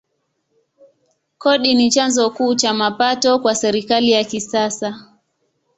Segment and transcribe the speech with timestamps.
[1.37, 5.07] Kodi ni chanzo kuu cha mapato kwa serikali ya kisasa.